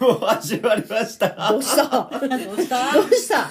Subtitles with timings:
[0.00, 1.50] も始まりました。
[1.50, 2.10] どうした？
[2.10, 2.92] どうした？
[2.92, 3.50] どうした？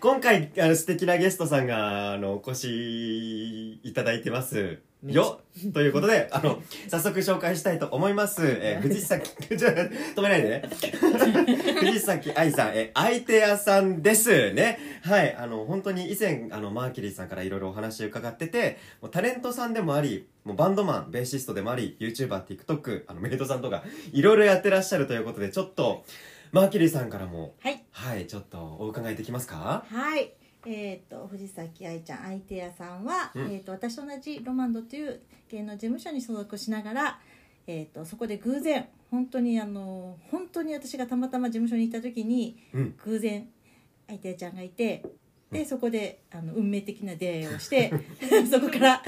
[0.00, 4.80] 今回、あの、素敵なゲストさんが、あの、お越しいただいてます。
[5.06, 5.40] よ
[5.72, 8.42] ということで、あの、早速紹介したいと思います。
[8.44, 10.62] えー、藤崎、 ちょ止めないでね。
[11.80, 14.78] 藤崎愛さん、えー、相手屋さんですね。
[15.02, 26.04] はい、あの、本当に以前、あの、マーキュリーさんからいろいろお話伺ってて、もうタレントさんでもあり、もうバンドマン、ベーシストでもあり、YouTuber、TikTok、あの、メイドさんとか、いろいろやってらっしゃるということで、ちょっと、
[26.52, 29.84] マーキュリーさんからも、はいはい、ちょっとお伺いできますか？
[29.88, 30.32] はい
[30.66, 33.52] えっ、と藤崎愛ちゃん相手屋さんは、うん。
[33.52, 37.18] えっ、と私と同じロマンドという芸能事務所に所属しながら
[37.66, 42.94] えー、とそこで偶然本当にあの本当に私がたまたま事務所に行った時にうん。
[43.04, 43.48] 偶然
[44.08, 45.02] 相手屋ちゃんがいて
[45.52, 45.58] うん。
[45.58, 47.92] でそこであの運命的な出会いをして
[48.50, 49.02] そこからあ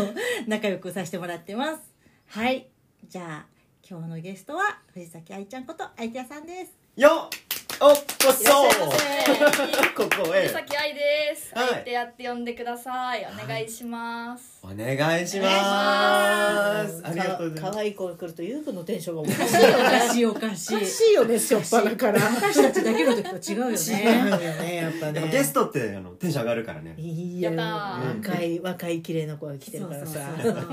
[0.00, 0.14] の
[0.48, 1.82] 仲良くさせてもらってます。
[2.26, 2.68] はい。
[3.08, 3.52] じゃあ
[3.88, 6.72] 今日のゲストは藤崎愛ちゃんこと相手屋さんです。
[6.96, 7.51] よっ
[7.84, 9.88] おっこそいらっしゃいませ。
[9.96, 10.42] ここへ。
[10.42, 11.52] 藤崎愛です。
[11.52, 11.68] はい。
[11.68, 13.26] 相手やって呼んでください。
[13.26, 14.60] お願いします。
[14.62, 17.02] お願いします。
[17.04, 17.72] ありがとうございます。
[17.72, 19.60] かわいい子が来るとゆうくんのテンションがおかしい。
[19.64, 20.76] よおかねしいおかしい。
[20.76, 22.20] おかしいよねしょっぱなから。
[22.20, 25.12] 私たちだけの時と違うよ違うねよねやっぱね。
[25.14, 26.94] でもゲストってあのテンション上がるからね。
[26.96, 28.28] いややったー。
[28.30, 30.20] 若い若い綺麗な子が来てるからさ。
[30.40, 30.70] そうそうそ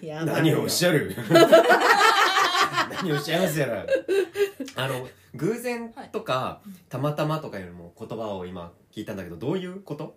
[0.00, 0.06] う。
[0.06, 0.36] やばいよ。
[0.36, 1.12] 何をおっしゃる？
[3.02, 3.84] 何をおっしゃいますやら。
[4.76, 10.16] あの偶然とか、たまたまとかよりも言葉を今聞いたんだけどどういうこと？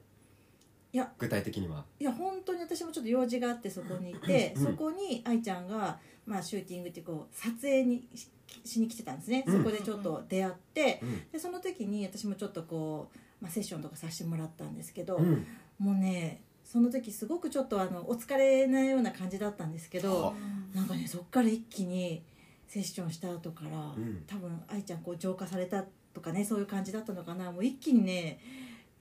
[0.91, 1.11] いや。
[1.17, 1.85] 具体的には。
[1.99, 4.63] いや本当に私もちょっと用事があってそこにいて、うん。
[4.65, 8.29] そこに愛ちゃんが、まあ、シューティングってこう撮影にし
[8.63, 9.57] しに来てたんですね、うん。
[9.57, 11.31] そこでちょっと出会ってうん。
[11.31, 15.45] でその時に私もちょっとこう、まあ、セッションとかさせてもらったんですけど、うん。
[15.77, 20.33] もうねその時すごくちょっとあのお疲れなような感じだったんですけはど
[20.73, 22.23] なんかねそっから一気に
[22.67, 24.23] セッションした後から、ん。
[24.27, 25.83] 多分愛ちゃんこう浄化された
[26.13, 27.51] とかねそういう感じだったのかな。
[27.51, 28.39] もう一気にね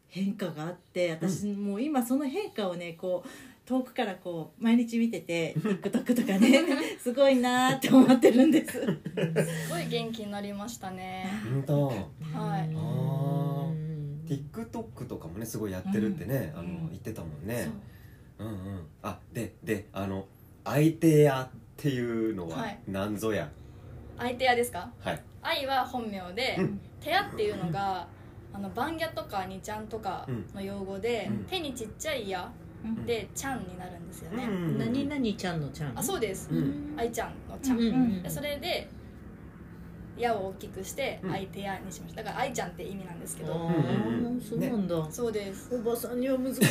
[0.09, 3.29] 変化があって私もう今その変化をねこう
[3.67, 6.63] 遠くからこう毎日見てて TikTok とかね
[7.03, 8.73] すごいなーって思ってるんです。
[8.73, 8.89] す
[9.71, 11.27] ごい元気になりましたね。
[11.51, 11.87] 本当。
[11.87, 11.99] はい。
[12.33, 13.69] あー。
[13.69, 13.85] うん
[14.27, 17.69] TikTok とかもねすごいやってるってね、あのうん言ってたもんね。
[18.39, 18.87] そううんうん。
[19.03, 20.27] あでであの
[20.65, 22.79] 相手屋っていうのははい。
[22.89, 23.49] 何ぞや？
[24.19, 24.91] 相手屋ですか？
[25.01, 26.81] はい、愛は本名で、うん。
[27.01, 28.07] 手屋っていうのが、
[28.53, 31.45] あのバンギャとかニちゃんとかの用語で、うん。
[31.45, 32.51] 手にちっちゃい矢
[32.85, 33.05] うん。
[33.05, 34.45] でちゃんになるんですよね。
[34.45, 34.79] うん。
[34.79, 35.99] 何々ちゃんのちゃん？
[35.99, 36.49] あそうです。
[36.51, 36.95] うん。
[36.97, 37.79] 愛ちゃんのちゃん。
[37.79, 38.89] うんうんでそれで
[40.17, 41.33] 矢を大きくしてうん。
[41.33, 42.23] 相手屋にしました。
[42.23, 45.07] だから愛ちゃんって意味なんですけど、あうんうんーそうなんだ。
[45.11, 45.75] そうです。
[45.75, 46.61] おばさんには難しい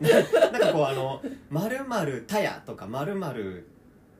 [0.52, 3.66] なんかこうあの「まるまるたや」とか「まるまる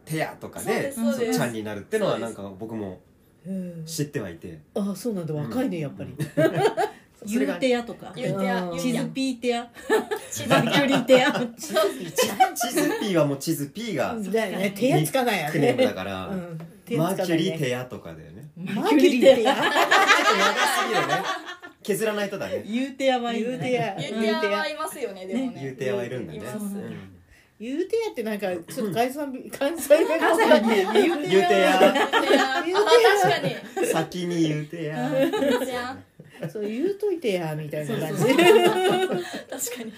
[0.04, 1.38] てや」とかそうでですそうです。
[1.38, 3.00] ちゃんになるってのはなんか僕も
[3.46, 4.58] うん知ってはいて。
[4.74, 5.34] あそうなんだ。
[5.34, 6.14] 若いねやっぱり。
[7.26, 8.12] それが言うてやとか。
[8.14, 8.76] 言うてやうん。
[8.76, 8.92] 言うてや。
[8.92, 9.70] 地図ピーテや。
[10.30, 11.32] 地図マキュリテや。
[11.56, 11.72] チ
[12.72, 14.72] ズピーはもうチズピーがだよね。
[14.76, 16.58] 手やつかないやクネームだねから、うん。
[16.96, 18.48] マーキュリー手テヤとかだよね。
[18.56, 19.54] マーキュリー手や。
[19.54, 21.14] ちょっと長すぎるね
[21.88, 23.96] 削らないとだね言うてやはい言うてや。
[23.98, 25.58] 言うてやはいますよねでもね。
[25.62, 26.40] 言うてやはいるんだね。
[27.58, 31.80] 言うてやってなんかちょっと関西弁関西弁関西弁ね言うて言うてや。
[31.80, 32.56] 言うてや。
[32.56, 33.86] あ確かに。
[33.86, 35.98] 先に言うてや。
[36.52, 38.22] そう言うといてやみたいな感じ。
[38.22, 38.44] 確か
[39.82, 39.92] に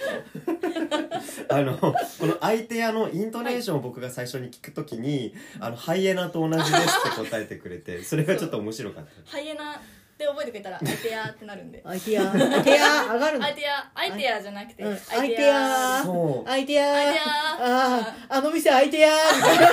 [1.50, 6.72] あのこの相手屋のイントネーションを僕が最初に聞くときに「あのハイエナと同じです」
[7.12, 9.30] って答えてくれてそれがちょっと面白かった。
[9.32, 9.78] ハイエナ
[10.20, 11.82] って覚えてくれたら相手やってなるんで。
[11.82, 13.44] 相手や相手や上がるの？
[13.44, 14.96] 相手や相手やじゃなくてうん。
[14.98, 16.48] 相手相手ややそう。
[16.48, 19.68] 相手や相手やあああの店相手やみたいな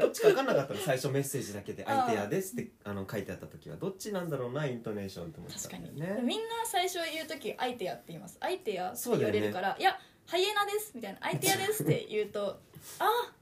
[0.00, 3.76] どっちか分かんなかったの最初メッセージだけで「相手屋です」ってあの書いてあった時は。
[3.76, 5.56] どっちなんだろうなイントネーションって思って。
[5.56, 8.38] た確かに、んだよねみんな最初言う時相手やって言います。
[8.40, 11.18] 相手やって言われるから、いやハイエナですみたいな。
[11.20, 12.60] 相手やですって言うと
[12.98, 13.32] あ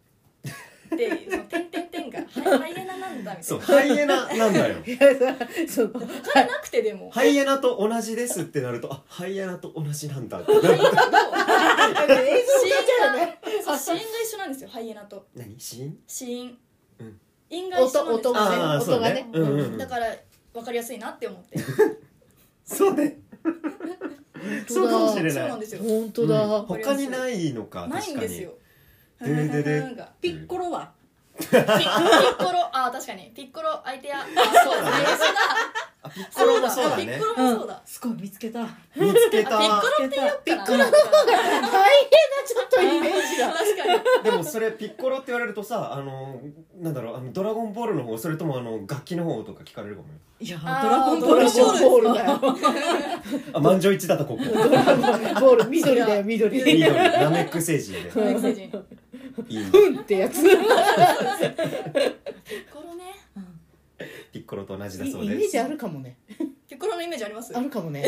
[0.95, 4.77] ってその点点点がハイ ハイエナなんだみたそいうなハイエナなんだよ。
[4.87, 5.89] いやさそう。
[5.89, 7.11] 分からなくてでも。
[7.11, 10.69] ハイエナと同じですってなるとあハイエナと同じなんだってなる。
[10.69, 10.95] 映像になっ
[12.85, 15.27] ちゃうよねそう死因が一緒なんですよハイエナと。
[15.35, 15.59] 何？
[15.59, 16.59] 死因死因
[17.51, 18.03] 音が一緒なんですよ。
[18.05, 19.01] 音音がねあーそうね。
[19.01, 19.29] 音がね。
[19.33, 20.17] うんうんだから
[20.53, 21.59] 分かりやすいなって思って。
[22.65, 23.19] そうね。
[24.69, 25.33] そうかもしれない。
[25.33, 25.83] そうなんですよ。
[25.83, 26.67] 本当だ、うん。
[26.67, 28.27] 他にないのかない確かに。
[28.27, 28.55] んですよ
[29.23, 29.63] ででで。
[29.63, 30.91] でなんかピッコロは？
[31.39, 33.31] ピピッコロあ確かに。
[33.35, 34.21] ピッコロ相手や。
[34.21, 34.91] あそうだ
[36.15, 37.05] ピッコロもそうだね。
[37.07, 37.83] ピッコロもそうだ。
[37.87, 38.61] すごい見つけた。
[38.97, 40.79] 見つけあピッコたロって言ピッコロ。
[40.79, 40.91] 大変な
[42.47, 43.53] ちょっとイメージが。
[43.53, 43.85] 確か
[44.19, 44.25] に。
[44.25, 46.41] でもそれピッコロって言われるとさあの
[46.79, 50.15] なんだろうあのドラゴンボールの方それともあの楽器の方とか聞かれるかもよ。
[50.41, 52.15] いやドラゴンボールゴンボール。
[52.15, 52.41] だよ
[53.55, 54.45] あ満場一致だったここ。
[54.45, 55.01] ドラゴン
[55.41, 56.59] ボール緑だよ緑。
[56.59, 56.81] 緑。
[56.81, 58.11] ナメック星人で。
[58.11, 58.71] うんメッセージ
[59.31, 59.65] ピいいね。
[59.71, 60.39] ふんってやつ。
[60.39, 60.55] イッ
[62.73, 63.15] コロね
[64.33, 65.37] ピッコロと同じだイそうです。
[65.37, 66.19] メージあるかもね。
[66.69, 67.57] ピッコロのイメージあります？
[67.57, 68.05] あるかもね。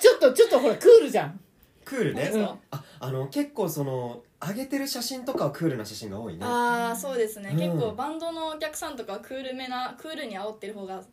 [0.00, 1.40] ちょっとちょっとほらクールじゃん。
[1.84, 2.30] クールね。
[2.32, 2.40] そう。
[2.40, 6.40] ですかああの結構その上げてる写真とかはクールな写真が多いね。
[6.42, 7.58] ああそうですね、うん。
[7.58, 11.04] 結構バンドのお客さんとかはクールめなクールに煽ってる方が好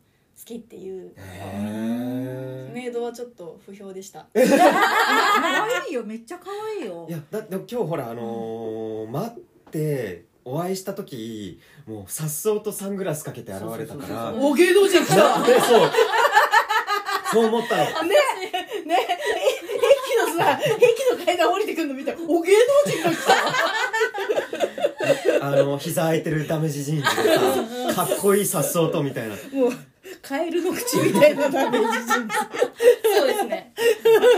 [0.44, 4.26] きっていうへメイドはちょっと不評でした。
[4.34, 7.06] 可愛いよめっちゃ可愛いよ。
[7.08, 9.40] いやだって今日ほらあのー待っ
[9.70, 14.32] てお会いした時もうさっそうとサングラスかけて現れたから。
[14.34, 15.14] お芸能人来た
[15.44, 15.90] そう。
[17.32, 17.84] そう思ったの。
[18.08, 18.16] ね
[18.86, 18.96] ね
[19.76, 22.52] 駅のさ駅の階段降りてくるの見たらお芸
[22.86, 23.16] 能人が来
[25.40, 29.34] たあの膝空いてるダメージジーンズでさかっこいいさっそうとみたいな。
[29.52, 29.72] もう
[30.30, 32.34] カエルの口みたいなダメージジーンズ
[33.16, 33.74] そうですね。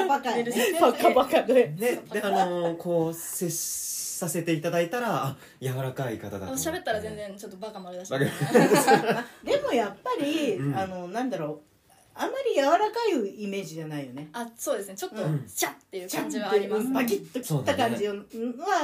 [0.08, 6.70] バカやねバカバカでねであのーこう接させていただいたらあ柔らかい方だと思って。
[6.70, 8.18] 喋ったら全然ちょっとバカ丸出しバ
[9.44, 10.74] でもやっぱり、うん。
[10.74, 11.72] あのなんだろう。
[12.14, 14.28] あんまり柔らかいイメージじゃないよね。
[14.32, 14.94] あそうですね。
[14.96, 15.44] ちょっとうん。
[15.46, 18.14] シャッっていう感じはあります、バキッと切った感じは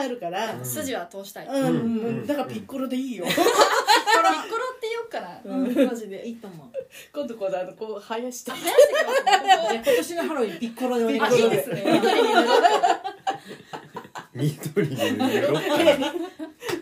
[0.01, 0.65] あるからうん。
[0.65, 1.67] 筋は通したい、うん、うん。
[1.67, 2.27] うん。
[2.27, 4.78] だからピッコロでいいよ、 ピッコロ
[5.09, 5.87] うかな、うん。
[5.87, 6.27] マジで。
[6.27, 6.69] いいと思う。
[7.13, 8.53] 今度このあのこう生やして。
[8.53, 9.31] 生やしてきますね。
[9.45, 11.85] じゃあ今年のハロウィンピッコロでお願いしあますいいですね。
[14.35, 16.13] 緑に塗ろう緑に塗ろうかな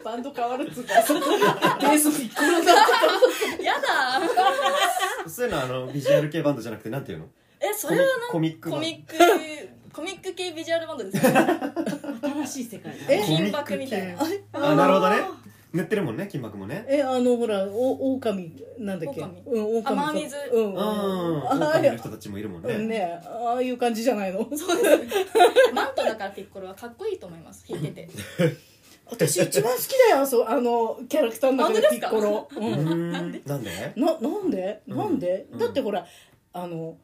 [0.05, 0.95] バンド変わるっつうか。
[0.95, 2.73] ベースピッコロだ
[3.63, 4.21] やだ。
[5.29, 7.27] そういうのはあのビジュアル系バンドじゃなくてなんていうの？
[7.61, 9.17] えそれはコミックコミック
[9.93, 11.39] コミック系ビジュアルバンドですよね
[12.45, 12.99] 新しい世界だ。
[13.09, 14.19] え金箔みたいな。
[14.53, 15.17] あなるほどね
[15.77, 16.85] 塗ってるもんね金箔もね。
[16.89, 19.21] えあのほらお狼なんだっけ？
[19.23, 19.43] 狼。
[19.47, 20.79] うん狼雨水うんうん。
[20.81, 22.75] ああ狼の人たちもいるもんね。
[22.75, 24.39] うんねああいう感じじゃないの？
[24.57, 24.99] そうです。
[24.99, 25.07] ね
[25.75, 27.65] マントだからピッコロはかっこいいと思います。
[27.69, 28.09] 弾いてて。
[29.09, 32.65] 私一番好きだよそうあのキャラクターの中でピッコロ、う、うん。
[32.75, 33.41] ーんなんで？
[33.47, 33.57] な
[34.19, 34.83] なんで？
[34.89, 34.97] うん。
[34.99, 35.59] なんで、うん。
[35.59, 36.05] だってほら
[36.53, 36.97] あの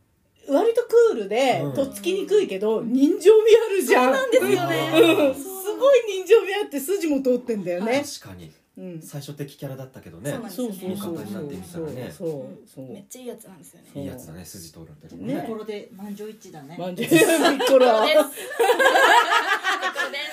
[0.48, 1.74] 割とクールで、うん。
[1.74, 4.04] とっつきにくいけど人情味あるじゃん。
[4.06, 4.90] そうなんですよね。
[5.28, 5.34] うん。
[5.34, 5.48] す
[5.78, 9.02] ごい人情味あって筋も通ってんだよね、確かにうん。
[9.02, 10.30] 最初敵キャラだったけどね。
[10.30, 12.10] そうなんですそうそうそう味方になってみたらね。
[12.10, 13.88] そうそうそうめっちゃいいやつなんですよね。
[13.94, 15.34] いいやつだね筋通るってとこね。
[15.34, 16.76] ピッコロで満場一致だね。
[16.78, 17.58] まんじゅうピッコロです。
[17.58, 18.18] ピッコロで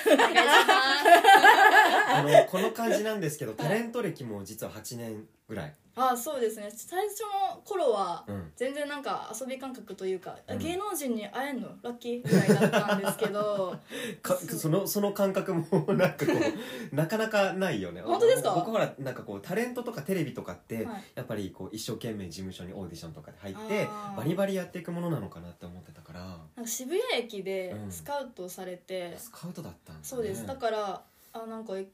[0.04, 0.12] す。
[0.12, 0.40] お願いし
[2.12, 6.70] あのこの感じなんですけどタレント歴も実は8年ぐらいあそうですね。
[6.70, 7.20] 最初
[7.54, 8.52] の頃はうん。
[8.56, 10.58] 全然なんか遊び感覚というか、うん。
[10.58, 11.68] 芸能人に会えんの？
[11.82, 12.28] ラッキー？
[12.28, 13.76] ぐらいだったんですけど。
[14.22, 16.32] かそのその感覚もなんかこ
[16.92, 18.00] う なかなかないよね。
[18.02, 18.54] 本当ですか？
[18.54, 21.04] 僕ほらなんかこうタレントとかテレビとかって、はい。
[21.16, 24.16] やっぱりこう一生懸命事務所にオーディションとかで入ってあー。
[24.16, 26.20] バリバリやっていくものなのかなって思ってたから。
[26.20, 27.90] なんか渋谷駅でうん。
[27.92, 30.46] スカウトされて、スカウトだったんだ、ね、そうです。
[30.46, 31.86] だからあなんかえ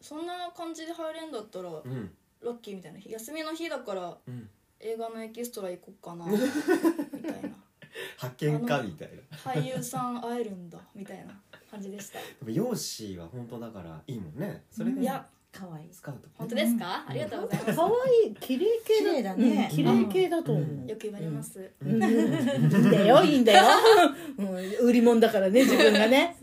[0.00, 2.14] そんな感じで入れんだったらうん
[2.44, 2.98] ラッキーみたいな。
[3.04, 4.48] 休みの日だからうん。
[4.78, 7.48] 映画のエキストラ行こっかなみたいな。
[8.18, 9.36] 発見かみたいな。
[9.38, 11.40] 俳優さん会えるんだみたいな
[11.70, 12.18] 感じでした。
[12.18, 14.64] でも容姿は本当だからいいもんね。
[14.70, 15.88] それでいや可愛い。
[15.90, 16.28] スカウト。
[16.34, 17.76] 本当ですか、ありがとうございます。
[17.76, 19.68] 可愛い綺麗系綺麗だね。
[19.70, 19.76] うん。
[19.76, 20.86] 綺麗系だと思う、うん。
[20.86, 21.90] よく言われます、うん。
[21.90, 23.64] いいんだよいいんだよ、
[24.38, 26.36] うん、売り物だからね自分がね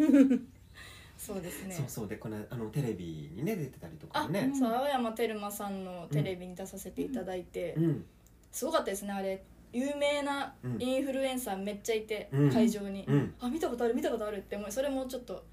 [1.25, 1.73] そうですね。
[1.73, 2.07] そうそう。
[2.07, 4.51] でこのあのテレビにね出てたりとかあ、ね。
[4.53, 8.05] そう青山テルマさんのテレビに出させていただいて、うん。
[8.51, 9.41] すごかったですねあれ。
[9.71, 10.81] 有名なうん。
[10.81, 12.51] インフルエンサーめっちゃいて、うん。
[12.51, 13.33] 会場に、うん。
[13.39, 15.45] あ見たことある見たことあるって思いそれもちょっと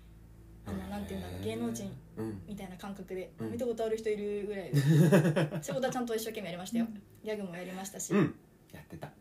[0.66, 2.42] あのなんていうんだろう芸能人うん。
[2.48, 3.52] みたいな感覚で、うん。
[3.52, 4.70] 見たことある人いるぐらい。
[4.72, 6.86] で 仕事はちゃんと一生懸命やりましたよ。
[7.22, 8.34] ギャグもやりましたし、やうん。
[8.72, 9.12] やってた。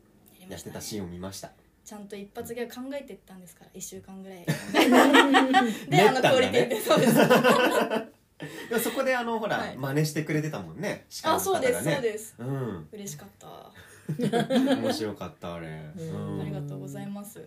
[0.50, 1.52] やってたシーンを見ました
[1.90, 4.46] ちゃんと一発ギャグ考えてったんですから1週間ぐらい。
[4.46, 6.80] で練あのクオリティで。
[6.80, 7.14] そうです。
[8.84, 9.76] そこであのほら、はい。
[9.76, 11.08] 真似してくれてたもんね。
[11.10, 12.36] 司会あのそうですそうです。
[12.38, 12.88] うん。
[12.92, 13.74] 嬉しかった、
[14.76, 15.68] 面白かったあれ、
[15.98, 16.42] うん。
[16.42, 17.44] ありがとうございます。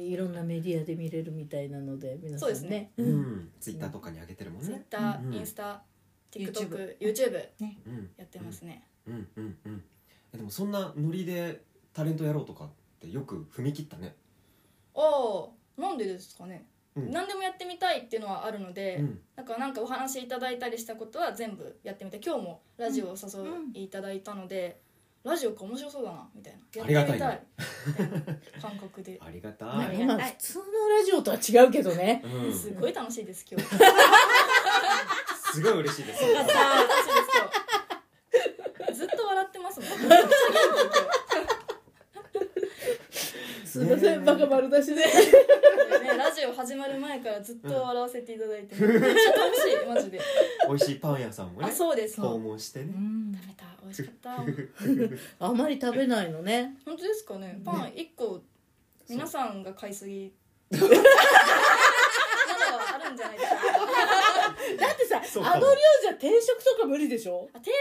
[0.00, 2.48] いろんなメディアで見れるみたいなので皆さんね。
[2.48, 2.90] そうですね。
[2.96, 5.84] うん、ツイッターとかに上げてるもんツイッねター、うんインスタ
[6.32, 7.78] TikTok、YouTube ね。
[7.86, 8.10] うん。
[8.16, 9.28] やってますね、うん。
[9.36, 9.58] うん。
[9.64, 9.84] うん。
[10.32, 12.68] えでもそんなノリでタレントやろうとか
[13.04, 14.16] ってよく踏み切ったね。
[14.94, 15.00] あ
[15.78, 17.10] あなんでですかね、うん。
[17.10, 19.20] 何でもやってみたいっていうのはあるので、うん。
[19.36, 24.80] なんかなんかお話いただいたりしたことは全部やってみて今日もラジオをお誘いいただいたので、
[25.24, 26.84] ラジオか面白そうだなみたいな。
[26.84, 27.24] ありがたいね。
[27.24, 28.60] やってみたい。
[28.60, 29.18] 感覚で。
[29.20, 32.22] ありがたまあい、今普通のラジオとは違うけどね。
[32.24, 33.68] うん、すごい楽しいです今日。
[35.54, 36.58] すごい嬉しいです楽しいです
[38.78, 41.24] 今日ずっと笑ってますもんめちゃくちゃ元気
[43.74, 45.02] すいませんバカ丸出しで。
[46.16, 50.20] ラジオ始まる前からずっと笑わせていただいて、 めっちゃ楽しいマジで。
[50.68, 52.20] 美味しいパン屋さんもねあそうです。
[52.20, 52.92] 訪問してね。
[52.96, 53.32] うん。
[53.34, 53.64] 食べた。
[53.82, 54.36] 美味しかった。
[55.46, 56.76] あんまり食べないのね。
[56.84, 57.60] 本当ですかね。
[57.64, 58.40] パン一個
[59.08, 60.32] 皆さんが買いすぎ。
[60.70, 60.86] まだ
[62.94, 63.56] あるんじゃないですか。
[64.86, 65.20] だってさ
[65.52, 67.48] あの量じゃ定食とか無理でしょ？
[67.52, 67.72] あ定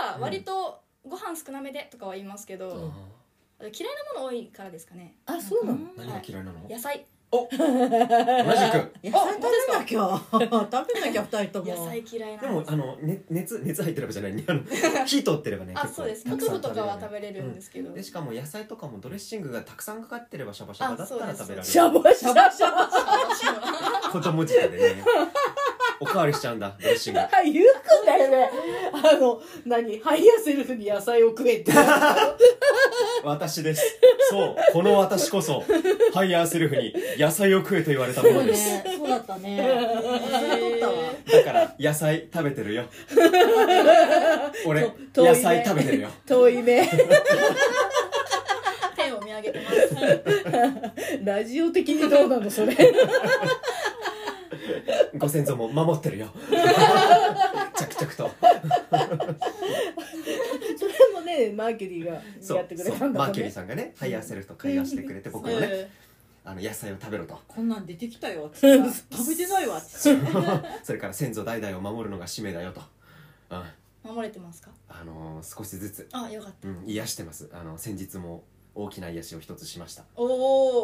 [0.00, 3.13] 食は割とご飯少なめでとかは言いますけど、あ
[3.60, 5.16] 嫌いなもの多いからですかね。
[5.26, 5.78] あそうなの？
[5.78, 6.68] ー何が嫌いなの？
[6.68, 7.06] 野菜。
[7.30, 7.60] 同じく。
[7.66, 10.20] 野菜食べなあきゃ。
[10.30, 10.38] 食
[10.94, 11.74] べなきゃ二人とも。
[11.74, 12.70] 野菜嫌いでなんです。
[12.70, 14.34] もあの、ね、熱熱入ってればじゃない。
[14.34, 14.60] ね あの
[15.04, 16.24] 火通ってればねあそうです。
[16.30, 21.72] ポトフとかは食べれるんですけど、でしかも野菜とかもドレッシングがたくさんかかってればシャバシャバだったら食べられる。
[21.72, 25.04] シャバシャバシャバ子供舌でね。
[26.00, 27.20] おかわりしちゃうんだドレッシング。
[27.44, 28.50] 言うくんだよね。
[28.92, 29.98] あの何？
[30.00, 31.72] higher self に野菜を食えって
[33.24, 33.98] 私です。
[34.30, 34.56] そう。
[34.72, 35.64] この私こそ
[36.12, 38.70] higher self に野菜を食えと言われたもそうのです。
[38.70, 38.84] ね。
[38.98, 39.60] そうだったね。
[39.60, 40.94] 忘れとったわ。
[41.32, 42.84] だから野菜食べてるよ。
[44.66, 46.08] 俺野菜食べてるよ。
[46.26, 46.90] 遠いね。
[48.96, 51.24] 天を見上げてます。
[51.24, 52.76] ラジオ的にどうなのそれ。
[55.16, 56.28] ご先祖も守ってるよ。
[57.76, 58.30] 着々と
[60.78, 65.90] それもねマーキュリーがそうやってくれたそうんマーキュリーさんがねハイヤーセルフと会話してくれて僕もねえ
[66.44, 67.40] あの野菜を食べろと。
[67.48, 68.60] こんなん出てきたよって
[69.10, 72.82] 食べてないわって言ってそれから先祖代々を守るのが使命だよと、
[73.50, 73.64] うん、ー
[74.14, 74.70] 守れてますか？
[74.88, 76.68] あのー少しずつ、あよかった。
[76.68, 77.48] うん、癒してます。
[77.52, 78.44] あの先日も
[78.74, 80.04] 大きな癒しを一つしました。
[80.16, 80.24] お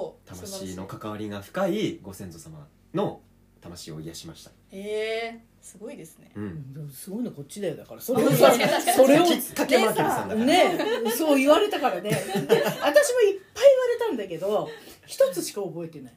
[0.06, 3.20] お魂の関わりが深いご先祖様の
[3.60, 6.30] 魂を癒しました、へえすごいですね。
[6.34, 8.00] うん、すごいのこっちだよだから。
[8.00, 10.78] そあれをそれをきっかけマーキュリーさんね
[11.16, 12.10] そう言われたからね。
[12.10, 14.70] で私もいっぱい言われたんだけど
[15.06, 16.14] 一つしか覚えてない。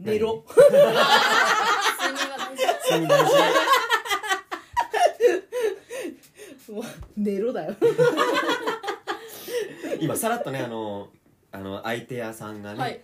[0.00, 0.44] 寝ろ。
[7.16, 7.76] 寝ろだよ。
[10.00, 11.08] 今さらっとねあの
[11.52, 13.00] あの相手屋さんがね、はい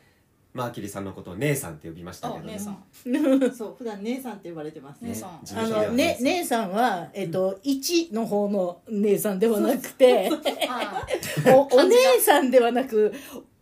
[0.54, 2.78] マーキュリーさんのことを姉さんって呼びましたけあど、ね、姉さん。
[3.52, 5.00] そう普段姉さんって呼ばれてます。
[5.00, 5.40] ね姉さん。
[5.44, 6.70] 事あのね姉さん。
[6.70, 10.30] はえっと1の方の姉さんではなくて
[11.73, 13.12] お姉さんではなく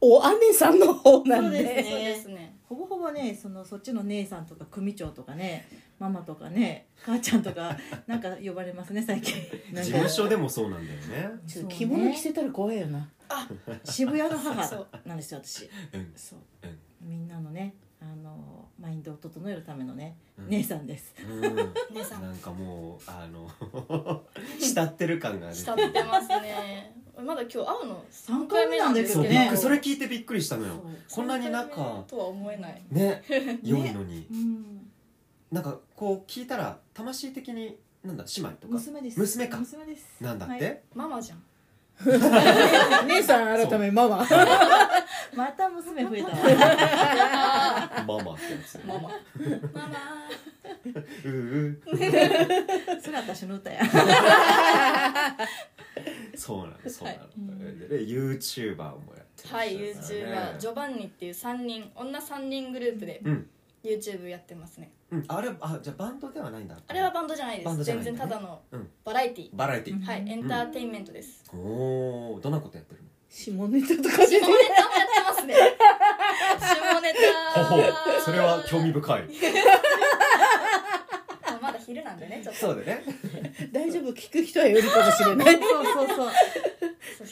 [0.04, 1.82] お姉さんの方なんそうですでね。
[1.84, 2.56] そうですね。
[2.68, 5.68] ほぼほぼねそのそっちの姉さんとか組長とかね
[5.98, 7.76] ママとかね母ちゃんとか
[8.08, 9.34] なんか呼ばれますね最近。
[9.72, 11.30] 事務所でもそうなんだよね。
[11.46, 13.08] ちょっと着物着せたら怖いよな。
[13.84, 15.68] 渋谷の母なんですよ私。
[15.92, 16.12] うん。
[16.16, 16.38] そう。
[16.64, 16.78] うん。
[17.08, 20.48] みんなのねあのマインドを整えるためのね、うん。
[20.48, 21.14] 姉さんです。
[21.24, 21.72] うん。
[21.94, 22.22] 姉さん。
[22.22, 23.48] なんかもうあの
[24.58, 26.96] 慕ってる感が出て慕ってますね。
[27.16, 30.82] まだ今日会うの三回目なんですそうよねびっくりそれ聞いてびっくりしたのよ。
[31.06, 32.82] そこんなに仲目とは思えない。
[32.90, 33.22] ね
[33.62, 34.90] 良いのに、うん。
[35.52, 38.72] なんかこう聞いたら魂的になんだ姉妹とか？
[38.74, 39.20] 娘です。
[39.20, 39.58] 娘か。
[39.58, 40.20] 娘です。
[40.20, 40.82] なんだって、はい。
[40.94, 41.42] ママじゃん
[43.06, 44.26] 姉さん改めママ。
[45.34, 46.34] また娘増えたわ。
[48.06, 49.00] ママってやつママ。
[49.00, 49.88] ママ。
[51.24, 51.80] うう。
[53.00, 53.82] それ私の歌や。
[56.34, 57.78] そうなのそうなの、はい。
[57.78, 63.20] でで YouTuber もやってまはい YouTuber ジョバンニっていう3人女3人グループで。
[63.24, 63.50] うん
[63.84, 64.92] YouTube やってますね。
[65.10, 66.76] うん、あれあじゃあバンドではないんだ。
[66.86, 67.66] あれはバンドじゃないです。
[67.66, 68.18] バンドじゃないんだね。
[68.18, 68.90] 全然ただのうん。
[69.04, 69.50] バラエティ。
[69.52, 70.02] バラエティ、うん。
[70.02, 71.44] はいエンターテインメントです。
[71.52, 73.08] おおどんなことやってるの？
[73.28, 75.54] 下ネタとか下ネタもやってますね。
[76.58, 77.14] 下ネ
[77.54, 77.82] タほほ
[78.24, 79.22] それは興味深い。
[81.46, 82.60] あ まだ昼なんでねちょっと。
[82.60, 83.02] そうだね。
[83.72, 84.12] 大丈夫？
[84.12, 85.54] 聞く人はよるかもしれない。
[85.60, 86.30] そうそうそう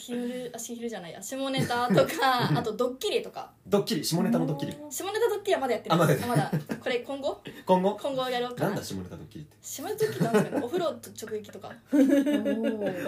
[0.01, 3.51] そう昼あ昼じゃないや下ネタとかあとドッキリとか。
[3.67, 4.75] ドッキリ下ネタのドッキリ。
[4.89, 5.97] 下ネタドッキリはまだやってない。
[5.97, 6.51] あまだやってまだ。
[6.81, 7.41] これ今後？
[7.65, 7.97] 今後？
[8.01, 8.69] 今後やろうかな。
[8.71, 9.57] んなだ下ネタドッキリって。
[9.61, 10.61] 下ネタドッキリなんですかね。
[10.65, 11.71] お風呂と直撃とか。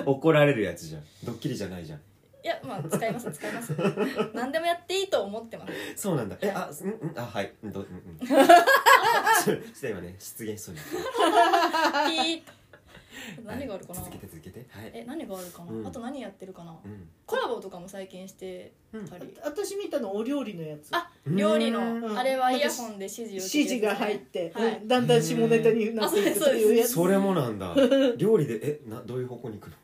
[0.06, 1.04] 怒られるやつじゃん。
[1.24, 2.00] ドッキリじゃないじゃん。
[2.46, 3.74] いやまあ使います使います。
[4.36, 5.74] 何でもやっていいと思ってます。
[5.96, 6.36] そうなんだ。
[6.42, 7.54] えあうんうんあはい。
[7.64, 7.88] うんどうん
[8.20, 8.28] うん。
[8.28, 12.44] ちょっと今ね失言しそうにピー
[13.46, 14.66] 何があるかな、続けて続けて。
[14.70, 14.92] はい。
[14.94, 15.88] え何があるかな、うん。
[15.88, 17.10] あと何やってるかな、うん。
[17.26, 18.74] コラボとかも最近して
[19.10, 20.90] たり、私見たのお料理のやつ。
[20.92, 22.18] あ料理の、うん。
[22.18, 24.78] あれはイヤホンで指示を受け指示が入って、はい。
[24.78, 26.94] うんだんだん下ネタになっていくというやつ。
[26.94, 27.76] それもなんだ。
[28.18, 29.78] 料理でえなどういう方向に行くの？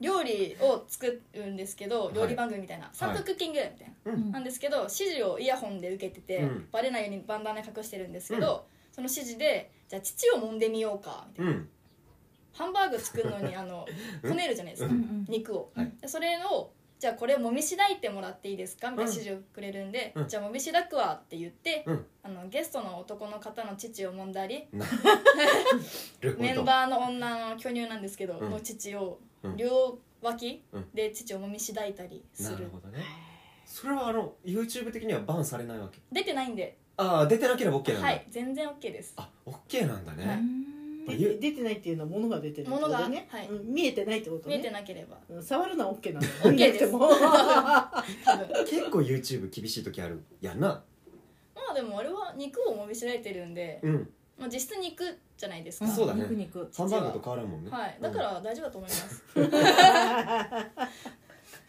[0.00, 2.14] 料理を作るんですけどい。
[2.14, 4.32] 料理番組みたいな、サンドクッキングみたいな、うん。
[4.32, 6.68] なんですけど指示をイヤホンで受けてて、うん。
[6.72, 11.68] バレないようにバンダナ隠してるんですけど、その指示でじゃあ乳を揉んでみようかみたいな、うん
[12.52, 13.86] ハンバーグ作るのにあの
[14.22, 15.24] こねるじゃないですか、うん。
[15.28, 15.92] 肉を、はい。
[16.00, 20.28] でそれをじゃあこれをもみしだいてもらっていいですかみたいな指示をくれるんで、うん。
[20.28, 22.06] じゃあもみしだくわって言って、うん。
[22.22, 24.68] あのゲストの男の方の乳を揉んだり
[26.38, 28.50] メンバーの女の巨乳なんですけど、うん。
[28.50, 29.56] の乳をうん。
[29.56, 30.90] 両脇うん。
[30.94, 33.02] で乳をもみしだいたりすなる,、るほどね。
[33.66, 36.00] それはあの YouTube 的にはバンされないわけ？
[36.12, 36.76] 出てないんで。
[36.96, 39.14] ああ出てなければ OK なんだ、はい全然 OK です。
[39.16, 40.36] あ OK なんだね、はい。
[40.36, 40.42] で
[41.06, 42.94] 出てないっていうのは物が出てるってことね。
[42.94, 43.48] 物がはい。
[43.48, 44.56] うん見えてないってことね。
[44.56, 45.16] 見えてなければ。
[45.28, 46.26] うん触るのは OK なの。
[46.52, 46.86] OK です。
[46.92, 47.08] も。
[48.68, 50.82] 結構 YouTube 厳しい時あるやんな。
[51.54, 54.10] まあでもあれは肉をもみしだいてるんで、うん。
[54.38, 55.04] まあ、実質肉
[55.36, 56.22] じゃないですか、そうだね。
[56.22, 56.70] 肉肉。
[56.76, 57.70] ハンバーグと変わらんもんね。
[57.70, 57.98] はい。
[58.00, 59.24] だから大丈夫だと思います、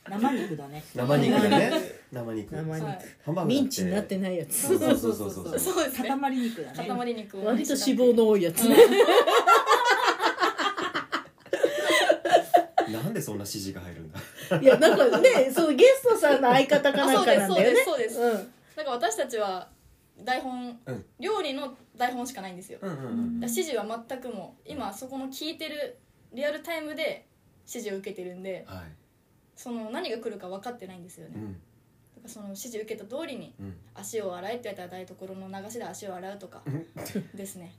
[0.09, 0.83] 生肉だね。
[0.93, 1.71] 生肉だね。
[2.11, 2.55] 生肉。
[2.55, 2.85] 生肉。
[2.85, 2.99] はい。
[3.25, 4.67] ハンバーグだミンチになってないやつ。
[4.67, 5.59] そうそうそうそうそう。
[5.59, 6.09] そうですね。
[6.09, 6.87] 塊肉だね。
[6.87, 8.67] 塊肉を割と脂肪の多いやつ。
[8.67, 8.75] ね
[12.91, 14.19] なんでそんな指示が入るんだ？
[14.61, 17.45] いやなんかねそのゲストさんの相方かなんかなんだよね。
[17.45, 19.67] あそうですそうですそうなんか私たちは
[20.23, 21.05] 台本、うん。
[21.19, 23.39] 料理の台本しかないんですよ、うんうんうん。
[23.39, 25.97] だから指示は全くもう今そこの聞いてる
[26.33, 27.25] リアルタイムで
[27.67, 28.83] 指示を受けてるんではい
[29.55, 31.53] その何が来るか分かってないんですよね、うん。
[31.53, 31.61] だか
[32.23, 33.75] らその指示受けた通りにうん。
[33.95, 36.85] 足を洗えって言われたら台所の流しで足を洗うとかうん。
[37.35, 37.73] ですね。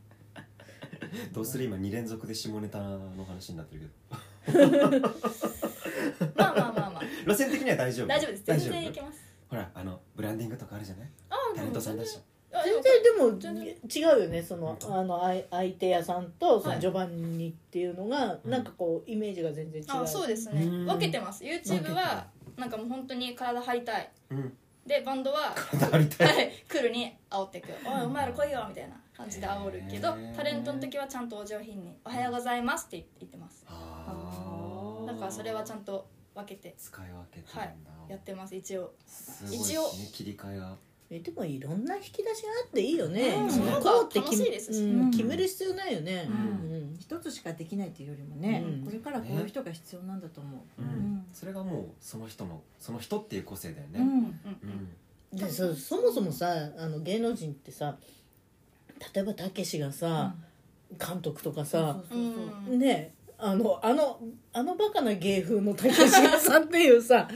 [1.32, 3.90] どうする今2連続で下ネタの話になってる
[4.46, 4.58] けど。
[6.37, 7.02] まあまあまあまあ。
[7.26, 8.06] 路線的には大丈夫。
[8.06, 8.44] 大丈夫です。
[8.44, 9.20] 全然いけます。
[9.48, 11.08] ほらあのブランディングとかあるじゃない？
[11.30, 12.18] ああタレントさんだし
[12.62, 16.76] 全然でも全違うよねそのあの相相手屋さんとそはい。
[16.76, 18.50] のジョバンニっていうのが、うん。
[18.50, 20.02] なんかこうイメージが全然違う。
[20.02, 20.62] あそうですね。
[20.62, 20.86] うん。
[20.86, 21.42] 分けてます。
[21.44, 24.10] YouTube はなんかもう本当に体張りたい。
[24.30, 24.52] うん。
[24.86, 25.54] でバンドは
[25.92, 26.28] ありたい。
[26.28, 26.52] はい。
[26.68, 33.64] クールに煽ってく「おいお前ら来いよ」みたいな感じで煽るけどタレントの時はちゃんとお上品に「おはようございます」って言ってます。
[33.64, 36.74] だからそれはちゃんと分けて。
[36.76, 38.92] 使い分けてるんだ、やってます一応。
[39.50, 39.82] 一応。
[39.84, 40.76] ね切り替えが
[41.16, 43.83] えでもいろんな引き出しがあっていいよね、うん。
[43.83, 45.00] こうって決めうん。
[45.03, 45.11] うん。
[45.12, 46.72] 決める必要ないよね、うん。
[46.72, 46.96] うん。
[46.98, 48.85] 一つしかできないっていうよりもね、うん。
[48.85, 50.88] これからこういう人が必要なんだと思う、うん。
[50.88, 51.27] うん。
[51.33, 54.00] それがもうその人のその人っていう個性だよね。
[54.00, 54.07] うん。
[54.07, 54.29] うん。
[55.33, 55.38] うん。
[55.38, 57.96] でそそもそもさあの芸能人ってさ
[59.14, 60.35] 例えばたけしがさ、
[60.98, 62.77] 監督とかさ、そうそうそうう。
[62.77, 64.18] んねあのあの
[64.53, 67.29] あのバカな芸風のたけしさんっていうさ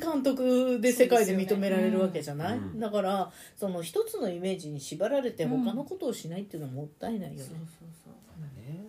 [0.00, 2.80] 監督で世界で認められるわけじゃない、うん。
[2.80, 5.64] だからその一つのイメージに縛られてうん。
[5.64, 7.88] 他のことをしないっていうのはもったいないよそうね、そう。
[8.04, 8.86] そうね。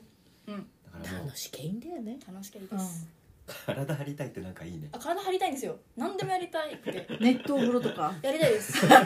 [0.48, 0.68] うん。
[1.04, 2.18] だからもう楽しけいんだよね。
[2.28, 3.08] 楽しけいいです。
[3.66, 4.90] 体張りたいってなんかいいね。
[4.92, 5.78] あ体張りたいんですよ。
[5.98, 7.08] 何でもやりたいって。
[7.20, 8.14] 熱湯風呂とか。
[8.22, 8.86] やりたいです。
[8.86, 9.00] や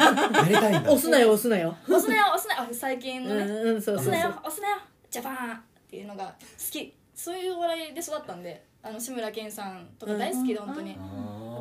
[0.48, 0.92] りたいんだ。
[0.92, 1.76] 押すなよ押すなよ。
[1.88, 2.62] 押すなよ押すなよ。
[2.62, 4.78] あ最近うんのね押すなよ押すなよ。
[5.10, 6.94] ジャパンっていうのが好き。
[7.16, 10.96] そういうお笑いで育ったんであの志村けんさんとか大好きでうん本当に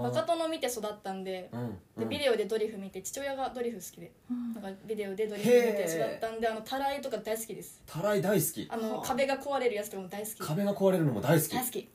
[0.03, 4.53] バカ殿見て育ったんでうんでビデオでドリフ見て父親がドリフ好きでうん。
[4.53, 7.81] なんかビデオでドリフ見て育ったんであのたらいとか大好きです。
[7.87, 8.69] たらい大好き。
[8.71, 10.39] あの壁が壊れるやつとかも大好き。
[10.39, 11.55] 壁が壊れるのも大好き。
[11.55, 11.89] 大好き。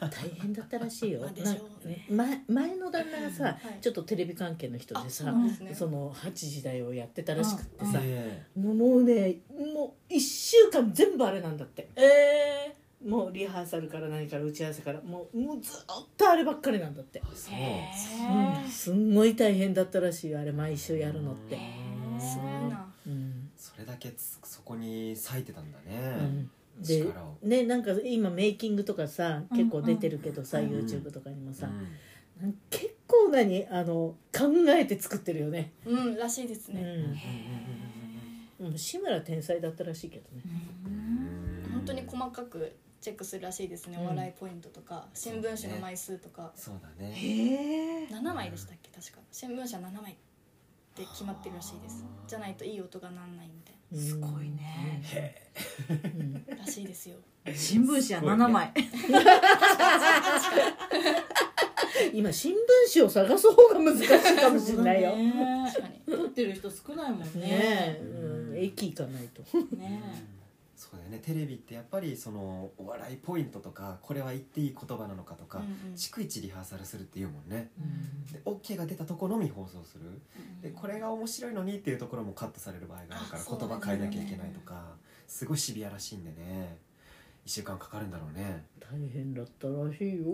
[0.00, 1.20] あれ大変だったらしいよ。
[1.20, 1.88] まあでしょう。
[1.88, 2.06] ね。
[2.10, 3.80] な前前の旦那がさ、い。
[3.80, 5.32] ちょっとテレビ関係の人あでさ
[5.74, 11.88] その8時台をやってたらしくってさ、ねもうねもう1週間全部あれなんだって。
[11.94, 12.74] え
[13.06, 15.84] もうリハーサルから何から打ち合わせからもうもうずっ
[16.16, 21.58] とあればっかりなんだって、あそううん、すんごい大変だったらしいよあれ毎週やるのって、
[22.18, 22.86] すごいな。
[23.06, 23.50] うん。
[23.56, 27.36] それだけつそこに割いてたんだうねん、で力を。
[27.42, 30.68] ねなんか今メイキングとかさ結構出てるけどさ、うん。
[30.68, 32.42] YouTube とかにもさ、うん。
[32.42, 36.82] なん結構何あの考えて作ってるよね、うんらしいですね。
[38.60, 38.66] うん。
[38.66, 40.42] うん、志村天才だったらしいけどね、
[40.86, 41.72] うん。
[41.72, 43.98] 本当に細かくチェックするらしいですね。
[43.98, 44.04] うん。
[44.04, 46.52] お笑いポイントとか新聞紙の枚数とか。
[46.54, 47.12] そうだね。
[47.12, 48.90] へえ7枚でしたっけ？
[48.90, 49.18] 確か。
[49.32, 50.16] 新聞紙は7枚っ
[50.94, 52.04] て決まってるらしいです。
[52.28, 55.02] じゃないといい音がなんないみたいうんすごいね。
[55.88, 57.16] うんならしいですよ。
[57.54, 58.72] 新聞紙は7枚、
[62.14, 62.56] 今新聞
[62.94, 65.16] 紙を探す方が難しいかもしれないよ。
[65.16, 65.64] ねね。
[65.74, 66.16] 確かに。
[66.16, 67.26] 撮ってる人少ないもんね。
[67.42, 69.42] え、うん、駅行かないと、
[69.76, 70.00] ね
[70.82, 71.20] そうだよね。
[71.24, 75.94] テレビってやっぱりそのお笑いポイントとかこれは言っていい言葉なのかとか、うんうん。
[75.94, 77.70] 逐一リハーサルするっていうもんね。
[78.32, 80.20] で OK が出たとこのみ放送する。
[80.60, 84.96] でこれが面白いのにっていうところもカットされる場合があるから言葉変えなきゃいけないとか
[85.28, 86.78] すごいシビアらしいんでね。
[87.46, 88.64] 1週間かかるんだろうね。
[88.80, 90.24] 大変だったらしいよ。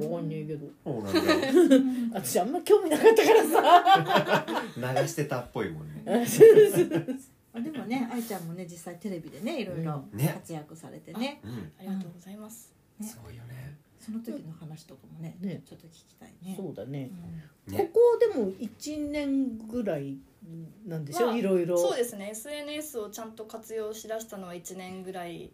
[0.00, 0.12] うん。
[0.12, 0.66] わかんねえけど。
[0.84, 1.80] そうなんだよ。
[2.14, 4.46] 私あんま興味なかったからさ。
[5.02, 6.26] 流してたっぽいもんね
[7.54, 11.40] あでもね愛ちゃんもね実際テレビでねいろいろ活躍されてね。
[11.44, 11.72] うん。
[11.78, 13.06] ありがとうございます、ね。
[13.06, 13.76] すごいよね。
[14.00, 15.62] その時の話とかもねね。
[15.64, 16.56] ちょっと聞きたいね。
[16.56, 17.10] そうだね。
[17.68, 17.74] うん。
[17.74, 17.90] ね。
[17.94, 20.16] ここでも1年ぐらい
[20.86, 21.78] なんでしょ、まあいろいろ。
[21.78, 22.30] そうですね。
[22.30, 25.52] SNS をちゃんと活用しだしたのは1年ぐらい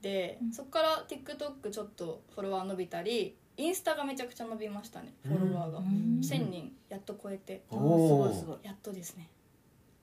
[0.00, 0.52] で、うん。
[0.52, 6.20] そこから TikTok ちょっとフォロワー伸びたりインスタがめちゃくちゃ伸びましたねフォロワーが、うん。
[6.22, 7.62] 1000人やっと超えて。
[7.70, 8.58] すごいすごい。
[8.62, 9.28] やっとですね。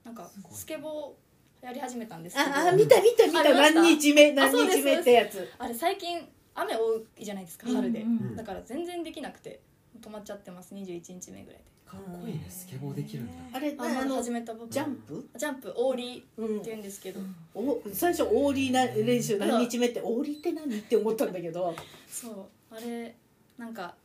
[0.04, 1.25] なんかスケボー
[1.66, 2.50] やり始めたんですけど。
[2.52, 3.54] ああ見た見た見た。
[3.56, 4.34] 何日目？
[4.34, 5.52] 何日目ってやつ。
[5.58, 6.20] あれ最近
[6.54, 6.80] 雨多
[7.18, 8.18] いじゃないですか春で、うん。
[8.18, 9.60] うんだから全然できなくて
[10.00, 10.76] 止まっちゃってます。
[10.76, 11.64] 21日目ぐらいで。
[11.88, 12.46] かっこいいね。
[12.50, 13.58] スケボーできるんだ。
[13.58, 17.20] あれあの始めた僕ジャンプ、ジャンプオーリーうんって言うんですけど、
[17.56, 20.78] お最初オーリーな練習何日目ってオーリーって何？
[20.78, 21.76] って思ったんだけど。
[22.08, 22.76] そう。
[22.76, 23.16] あれ
[23.58, 23.96] なんか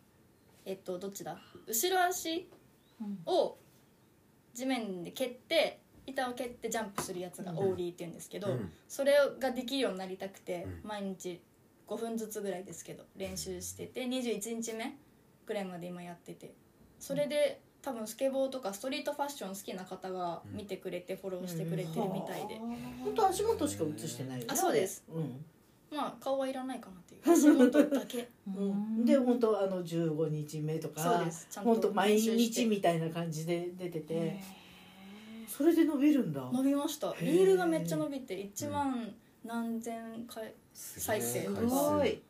[0.65, 1.37] えっとどっちだ？
[1.67, 2.49] 後ろ足
[3.03, 3.59] うんを
[4.55, 8.73] 地面で蹴って板を蹴ってジャンプするやつがオーリーって言うんですけど、うん。
[8.89, 10.89] それができるようになりたくて、うん。
[10.89, 11.41] 毎日
[11.91, 14.97] 5分ずつぐらいですけど練習してて21日目
[15.45, 16.55] ぐらいまで今やってて
[17.01, 22.59] それで多分スケボーとかストリートファッション好きな方が見てくれてフォローしてくれてるみたいで、
[23.03, 24.41] 本当足元しか映してない。
[24.41, 25.03] よねあそうです。
[25.09, 25.43] うん。
[25.91, 27.23] まあ顔はいらないかなっていう。
[27.35, 28.29] 仕事だけ。
[28.47, 31.49] うん、で本当あの15日目とかそうです。
[31.51, 34.41] ちゃんと本当毎日みたいな感じで出ててへ
[35.61, 36.41] それで伸びるんだ。
[36.51, 37.15] 伸びました。
[37.21, 37.47] リー。
[37.47, 39.13] ルがめっちゃ伸びて1万
[39.45, 42.23] 何千回再生ーすごい。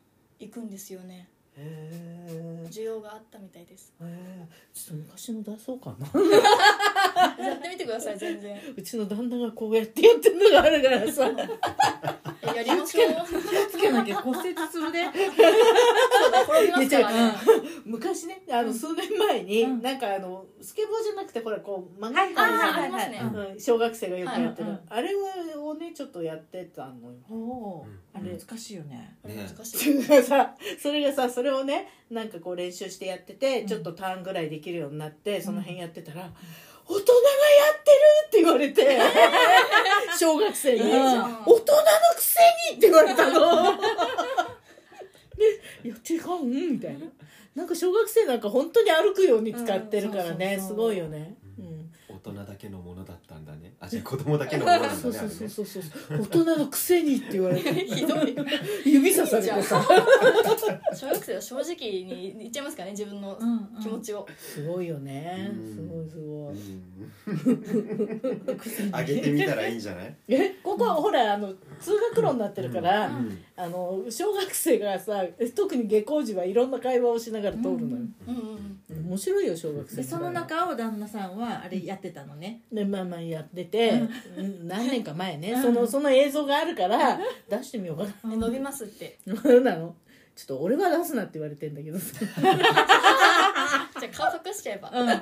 [0.49, 1.29] くんですよね。
[1.55, 3.93] へえ需要があったみたいです。
[4.01, 6.07] へえちょっと昔の出そうかな。
[7.47, 8.59] やってみてください全然。
[8.75, 11.31] うちの旦那がこうやってやってるのがあるからさ。
[12.53, 13.11] えやりましょう。
[13.71, 17.33] つけなきゃ骨折するで そうだ転びますからね
[17.85, 19.81] 昔ねあの数年前に、うん。
[19.81, 27.85] なんかあのスケボーじゃなくてほらこう曲がりあーありますねうん小学生がよくやってる、はいあれをねちょっとやってたのよ。
[28.13, 29.15] あれ難しいよね。
[29.23, 29.47] あれね。
[29.47, 29.77] 難しい。
[30.03, 33.67] それがさそれがさそれをねなんかこう練習してやってて、うん。
[33.67, 36.31] ちょっとターンぐらいできるようになってその辺やってたら
[36.85, 38.99] 「大人がやってる!」って言われて
[40.19, 40.89] 小学生に「うん。
[40.89, 41.59] 大人の
[42.15, 42.39] くせ
[42.71, 43.71] に!」って言われたの。
[45.37, 47.05] で「いや違うん」みたいな。
[47.55, 51.35] なんか小学生なんか本当に歩くように使ってるからね、すごいよね。
[52.23, 53.73] 人だけのものだったんだね。
[53.79, 56.19] あじゃあ子供だけのものなんだね そうそうそうそうそう。
[56.19, 57.73] 大人のくせにって言われて。
[57.85, 58.35] ひどい。
[58.85, 59.85] 指さされてさ。
[60.93, 63.37] 小学生は正直に言っちゃいますからね自分の
[63.81, 65.51] 気持ちを、すごいよね。
[65.53, 66.55] うんすごいすごい。
[67.27, 68.91] うん。
[68.91, 70.15] 上げてみたらいいんじゃない？
[70.27, 73.37] えここはほらあの通学路になってるから、うん。
[73.55, 75.23] あの小学生がさ
[75.55, 82.61] 特に下校時はいろんな会話をしながら通るのよ、うんうん面白いよ小学生でその中を旦那さんはあれやってたのね。
[82.71, 84.01] でまあまあやってて、
[84.37, 84.67] うん。
[84.67, 85.61] 何年か前ね、うん。
[85.61, 88.13] そのその映像があるから出してみようかな。
[88.23, 89.19] うん、で伸びますって。
[89.25, 89.95] 何なの？
[90.35, 91.99] ちょっと俺は出すなって言われてんだけど。
[91.99, 95.07] さじゃあ顔隠しちゃえば、うん。
[95.07, 95.21] ちょっ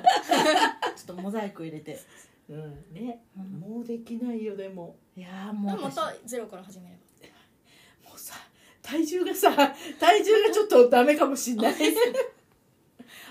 [1.06, 2.00] とモザイク入れて。
[2.48, 2.84] うん。
[2.92, 3.60] ね、うん。
[3.60, 4.96] もうできないよでも。
[5.16, 5.94] いやーもうま私。
[5.96, 6.96] たゼロから始めれ
[8.04, 8.10] ば。
[8.10, 8.34] もうさ
[8.82, 9.52] 体重がさ
[10.00, 11.74] 体重がちょっとダメかもしんない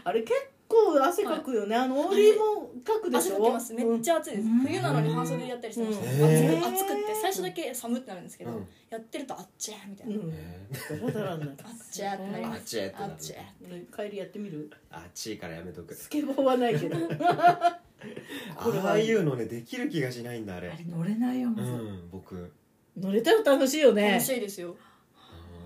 [0.04, 0.34] あれ結
[0.68, 3.36] 構汗かくよね、あのオーリーもかくでしょ？
[3.36, 3.74] 汗かきます。
[3.74, 4.60] めっちゃ暑いです、うん。
[4.60, 6.32] 冬なのに半袖でやったりしてました、うん。
[6.32, 6.58] へー。
[6.60, 8.68] 暑く暑くって最初だけ寒ってなるんですけど、うん。
[8.90, 10.70] やってるとあっちゃーみたいな、うん、え
[11.08, 13.12] だからなんだあっちゃーってなりあっますちゃーってなる。
[13.12, 14.72] あっちゃー帰りやってみる？
[14.92, 15.96] あっちいからやめとく。
[15.96, 16.96] スケボーはないけど。
[18.56, 20.70] これはああいうのねできる気がしないんだあれ。
[20.70, 22.54] あれ乗れないようまず、ん僕。
[22.98, 24.12] 乗れたら楽しいよね。
[24.12, 24.76] 楽しいですよ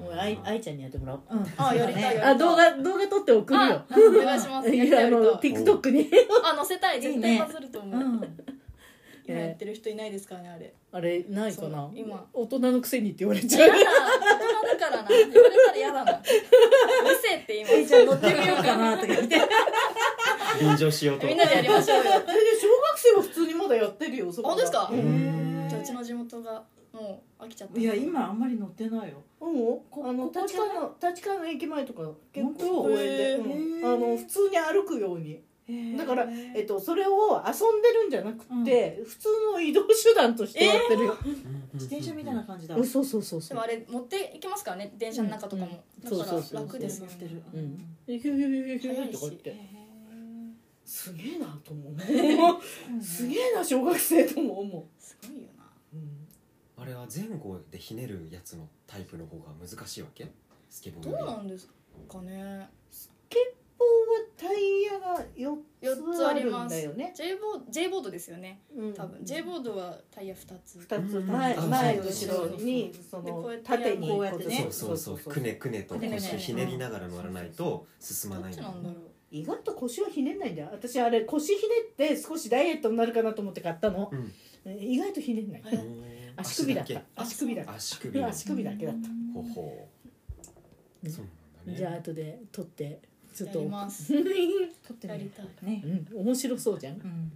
[0.02, 1.22] もうあいあいちゃんにやってもらおう。
[1.32, 1.46] うん。
[1.58, 3.76] あやりたいあ動画動画撮って送るよ。
[3.76, 4.68] あお願いします。
[4.68, 6.10] やりいやあのたいやりたい TikTok に。
[6.44, 7.02] あ載せたい。
[7.02, 8.00] 絶対バズると思う。
[8.00, 8.38] うん。
[9.26, 10.74] 今やってる人いないですからねあれ。
[10.92, 11.90] あれないかな？
[11.96, 12.26] 今。
[12.34, 13.70] 大人のくせにって言われちゃう。
[13.70, 15.08] 大人だからな。
[15.08, 16.12] 言われたら嫌だな。
[16.12, 16.24] うる
[17.22, 19.38] せえって今えじゃあ乗ってみようかなとか言って。
[20.60, 21.26] 臨場しようと。
[21.28, 22.04] みんなでやりましょうよ。
[22.04, 22.28] 小学
[22.98, 24.92] 生は普通にまだやってるよそこ本当ですか？
[24.92, 26.62] じゃあうちの地元が
[26.94, 27.80] もう飽きちゃった。
[27.80, 29.24] いや今あんまり乗ってないよ。
[29.42, 29.50] う？
[29.50, 33.82] ん、あの立川の立川の駅前とか結構公園で、へうん。
[33.82, 33.96] ー。
[33.96, 35.42] あの普通に歩くように。
[35.98, 41.18] だから、えっと、それを遊んでるんじゃなくて、普通の移動手段としてやってるよ、
[41.74, 42.76] 自転車みたいな感じだ。
[42.76, 43.50] うんそうそうそうそう。
[43.50, 45.68] でもあれ持っていけますからね電車の中とかも、
[46.04, 47.12] うんだから楽ですよね。
[47.18, 47.58] 乗ってるう。
[47.58, 47.96] ん。
[48.06, 49.56] ヒュヒュヒュヒュヒュとか言って。
[50.84, 53.02] すげえなと思う。
[53.02, 55.48] すげえな小学生とも思すごいよ
[56.84, 60.28] あれは前後でひねるやつのタイプの方が難しいわけ？
[60.70, 61.24] スケボーどより。
[61.24, 61.70] うなんです
[62.10, 62.68] かね？
[63.30, 63.42] ケッ
[63.78, 67.14] ポーはタイヤが4 4つつあるんますだよね。
[67.16, 68.60] J ボード J ボードですよね。
[68.76, 68.94] うん。
[68.94, 69.24] 多分。
[69.24, 70.80] J ボードはタイヤ2つ。
[70.80, 71.28] 2つうん。
[71.28, 72.94] 前後ろに。
[73.10, 74.68] そのでこうやって縦にこうやってね。
[74.70, 75.34] そうそうそう。
[75.34, 78.98] くねくねとくねくね腰ひねりながら乗らないと進まどっないちなんだろう
[79.32, 80.70] 意外と腰はひねんないんだよ。
[80.74, 84.12] 私あれ腰ひねって少しダイエットになるかなと思って買ったの。
[84.12, 84.32] うん。
[84.80, 85.64] 意外とひねんない。
[85.66, 86.13] え
[86.44, 86.94] 足首だった。
[86.94, 87.04] 足け。
[87.16, 87.74] 足首だった。
[87.74, 89.10] 足首の足首だけだった。
[89.34, 89.90] ほほ
[91.04, 91.08] う。
[91.08, 91.12] ん。
[91.12, 91.78] そうなんだね。
[91.78, 93.02] じゃあ後で撮って
[93.34, 94.14] ちょっやとります。
[94.88, 95.82] 撮ってるやりたいね。
[96.14, 96.22] うん。
[96.22, 96.96] 面白そうじゃん。
[96.96, 97.32] うん。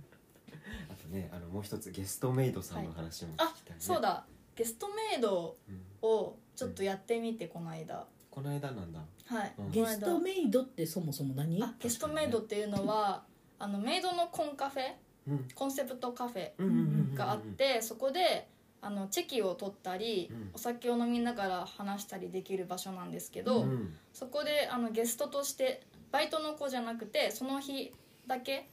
[0.89, 3.75] あとねあのもう一つゲストメイドさんの話も聞きたいね。
[3.79, 4.25] そうだ。
[4.55, 5.81] ゲストメイドうん。
[6.01, 8.07] をちょっとやってみてこの間。
[8.29, 9.03] この間なんだ。
[9.25, 9.53] はい。
[9.57, 9.71] うん。
[9.71, 11.61] ゲストメイドってそもそも何？
[11.63, 13.25] あゲストメイドっていうのは
[13.59, 14.93] あのメイドのコンカフェ？
[15.27, 15.47] うん。
[15.53, 17.15] コンセプトカフェうんうんうんうん。
[17.15, 18.47] があってそこで
[18.81, 20.49] あのチェキを取ったり、うん。
[20.53, 23.95] お酒を飲みながら話したりできる場所なんですけど、うん。
[24.13, 27.93] そこであのゲストとしてバイトの子じゃなくてその日
[28.27, 28.69] だけ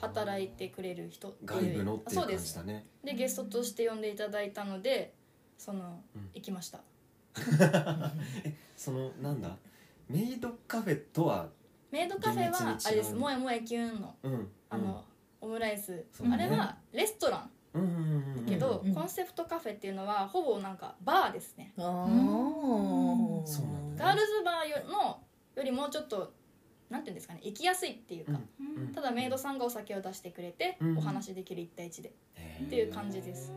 [0.00, 2.48] 働いてくれる人って外部のっていうそうです。
[2.48, 2.86] じだね。
[3.04, 5.14] でゲストとして呼んでいただいたので
[5.58, 6.30] その、うん。
[6.34, 6.80] 行きました。
[8.76, 9.56] そのなんだ？
[10.08, 11.48] メイドカフェとは
[11.90, 15.04] メイドカフェ厳密に違うはあれです「萌え萌えキュンの」うんあの、
[15.40, 16.34] オムライス、そうね。
[16.34, 17.50] あれはレストラン
[18.46, 25.20] けど、コンセプトカフェっていうのはほぼなんかバーですねああガールズバーの
[25.56, 26.32] よりもうちょっと
[26.90, 28.32] なんていうんですかね行きやすいっていうか、
[28.94, 32.12] ただメイドさんがお酒を出してくれて、お話できる一対一で
[32.64, 33.50] っていう感じです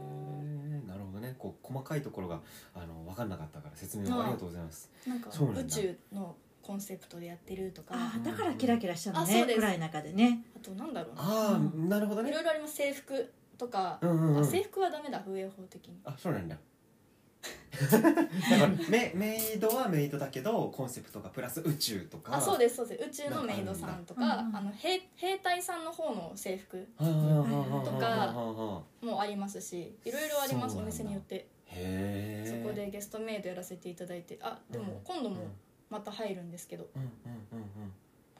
[0.88, 2.39] なるほどねこう細かいところが
[2.73, 14.41] あの分かんなかったから説明ありがとうございますなんか宇宙のコンセプトでやってるとかあだからキラキラしたのあそうですね暗い中でねあとなんだろうああなるほどねいろいろあります制服とか、うんうんうん。
[14.41, 15.99] あ制服はダメだ風営法的に。
[16.03, 16.57] あそうなんだ。
[17.91, 22.35] だからメメイドはメイドだけどコンセプトがプラス宇宙とか。
[22.35, 23.23] あそうですそうです。
[23.23, 31.35] 宇宙のメイドさんとかあの兵兵隊さんの方の制服はあはあはあはあとかはあはあもありますしいろいろありますおそうなんだ店によって。
[31.35, 34.39] へえそこでゲストメイドやらせていただいて。
[34.41, 35.47] あでも今度も
[35.89, 36.87] また入るんですけど。
[36.95, 37.09] うんうん
[37.51, 37.93] うんうん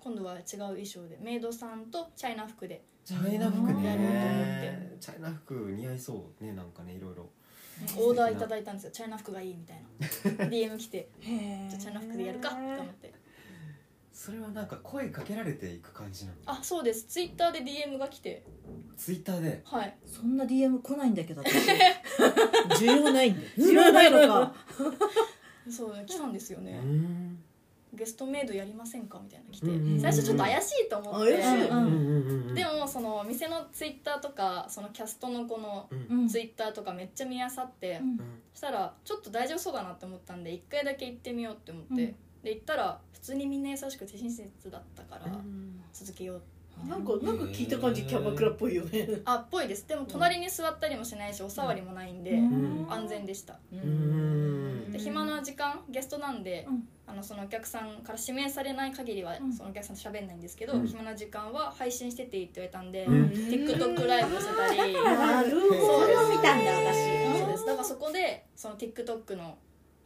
[0.06, 4.98] 今度は違う衣装でメイドさんとチャイナ服でチャイナ服やろうと思ねって。
[5.02, 7.28] チャイナ服似合いそうねなんかねいろいろ
[7.98, 8.92] オーダーいただいたんですよ。
[8.92, 9.82] チャイナ服がいいみたい
[10.38, 10.46] な。
[10.46, 11.10] DM 来て。
[11.20, 13.12] じゃあチャイナ服でやるかと思って。
[14.14, 16.38] それはなんか声かけられていく感じなの？
[16.46, 17.06] あそうです。
[17.06, 18.46] ツイッターで DM が来て。
[18.96, 19.62] ツイッターで？
[19.66, 19.98] はい。
[20.06, 21.56] そんな DM 来ないんだけど私。
[22.80, 24.56] 需要ないんだよ知らないのか。
[25.70, 27.44] そう来たんですようねん
[27.96, 29.20] ゲストメイドやりませんか？
[29.24, 31.32] みたいなの来てうんうんうん最初ちょっと怪しいと思って。
[31.32, 32.54] うんうん。
[32.54, 35.90] でもその店のツイッターとかそのキャストの子の
[36.30, 38.18] ツイッターとかめっちゃ見あさって、うん。
[38.54, 41.98] そしたらちょっと大丈夫そうだなって思ったんで一回だけ行ってみようって思って、うん。
[41.98, 45.32] で行ったら普通にみんな優しくて親切だったから
[45.92, 46.42] 続けよう
[46.88, 49.08] なんかなんか聞いた感じキャバクラっぽいよね。
[49.24, 49.88] あっぽいです。
[49.88, 52.86] でも隣に座ったりもしないしお触りもないんで、うん。
[52.90, 53.54] 安全でした。
[53.72, 54.55] ううん
[54.98, 56.88] で暇な時間ゲストなんで、うん。
[57.08, 59.54] あのそのお客さんから指名されない限りは、うん。
[59.54, 60.88] そのお客さんと喋んないんですけど、うん。
[60.88, 63.26] 暇な時間は配信してていいって言われたんで、うん。
[63.28, 67.66] TikTok ライブをしてたりなるほそれを見たんだそう私です。
[67.66, 69.58] だからそこでその TikTok の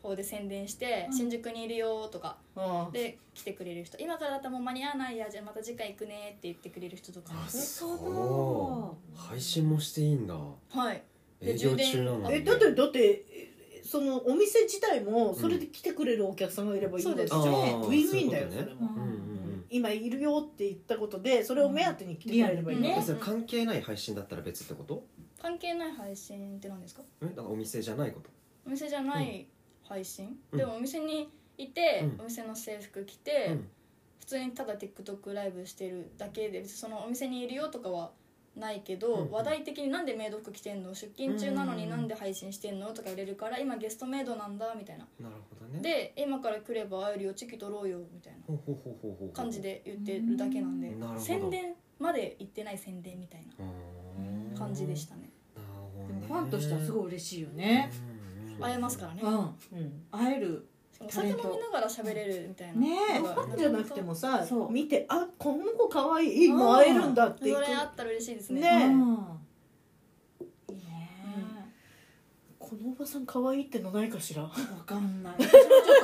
[0.01, 1.17] 方で宣伝して「うん。
[1.17, 7.33] 新宿にいるよ」とかどで来てくれる人今からだったらもう間に合わないやじゃあまた次回行くねって言ってくれる人とか。
[7.45, 9.17] あそう。
[9.17, 10.35] 配信もしていいんだ。
[10.35, 11.03] はい。
[11.41, 11.87] で充電。
[12.29, 13.48] えだってだってえ
[13.89, 18.67] そのお店自体もそれで来てくれるお客さんがいればいいんだよそうですあーウィンウィンだよね
[19.71, 23.01] 今いるよって言ったことでそれを目当てに来てくれればいいんだよね。
[23.03, 25.03] それ関係ない配信だったら別ってこと？
[25.41, 27.01] 関係ない配信って何ですか？
[27.23, 28.29] えだからお店じゃないこと？
[28.67, 29.47] お店じゃない
[29.87, 30.59] 配信、うん。
[30.59, 32.21] でもお店にいて、うん。
[32.21, 33.67] お店の制服着て、うん。
[34.19, 38.11] 普通にただ TikTok ライブしてるだけで別にそのお店にいるよとかは
[38.59, 40.93] ないけど、うん話題的になんでメイド服着てんの？
[40.93, 42.87] 出勤中なのになんで配信してんの？
[42.87, 45.07] とか言われるから今ゲストメイドなんだみたいな。
[45.19, 45.79] なるほどね。
[45.81, 49.33] で今から来れば会えるよチェキ取ろうよみたいな。
[49.33, 50.89] 感じで言ってるだけなんで。
[50.89, 51.19] なるほど。
[51.19, 54.55] 宣伝まで言ってない宣伝みたいなうー。
[54.55, 55.31] ん感じでしたね。
[55.55, 56.19] なるほどね。
[56.21, 57.91] でもファンとしてはすごい嬉しいよね。
[58.61, 59.21] 会えますからね。
[59.23, 59.33] うん。
[59.37, 60.03] うん。
[60.11, 60.68] 会える
[61.01, 62.73] お酒飲みながら喋れるみたいな。
[62.81, 68.61] ねえファンじゃなくてもさ見てあこの子可愛いもう会えるんだってそいうれあったら嬉しいですね。
[68.89, 68.95] ね
[72.59, 74.43] このおばさん可愛いってのないかしら？
[74.43, 74.49] わ
[74.85, 75.37] かんない。
[75.39, 75.51] ちょっ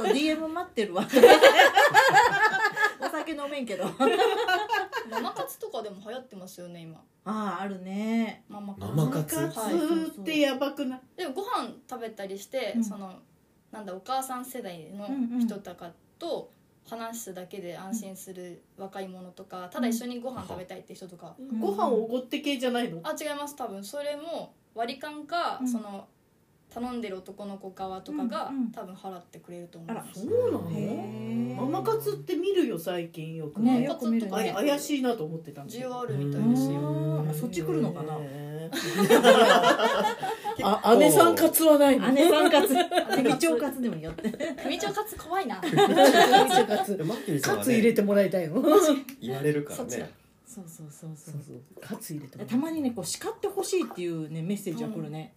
[0.05, 1.05] と DM 待ってるわ。
[3.01, 3.85] お酒飲めんけど。
[3.85, 3.91] あ
[5.11, 6.99] ママ活とかでも流行ってますよね今。
[7.25, 8.45] ああるね。
[8.49, 8.87] ママ活。
[8.95, 11.01] ママ活ママ活ってやばくない？
[11.17, 12.83] でもご飯食べたりして、うん。
[12.83, 13.13] その
[13.75, 15.39] なんだお母さん世代のうんうん。
[15.39, 16.49] 人とかと
[16.89, 23.01] 話すだけで安心する若い者とか、ただ一緒にご飯食べたいって人とか、ご飯おごって系じゃないの？
[23.03, 23.83] あ違います多分。
[23.83, 25.67] それも割り勘か、うん。
[25.67, 26.07] その
[26.69, 30.21] 頼んでる男の子側とかが、うんうん多分払ってくれると思います。
[30.21, 31.55] そうなの？
[31.55, 33.79] ママ活って見るよ最近よくね。
[33.79, 36.79] ねよく見るあね怪しいなと思ってたんだ需要あるるみたいですよ。
[36.79, 38.15] うんそっち来るのかな？
[38.69, 38.77] ね
[40.63, 42.09] あ姉さん活はないの？
[42.11, 42.67] 姉さん活。
[43.15, 44.29] 組長活でもよって
[44.63, 45.57] 組長活怖いな。
[45.61, 45.71] 活。
[45.75, 48.63] 活マッキーさん入れねてもらいたいの
[49.21, 50.11] 言われるからね。
[50.47, 51.35] そうそうそうそそう。
[51.35, 51.57] うそう。
[51.81, 55.33] 活入れてたまにねこう叱ってほしいっていうねメッセージが来るね、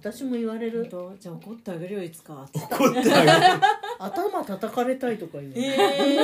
[0.00, 0.88] 私も言われる。
[0.90, 1.16] 本当？
[1.18, 2.46] じゃあ怒ってあげるよいつか。
[2.52, 3.62] 怒ってあげる。
[3.98, 5.52] 頭叩かれたいとか言う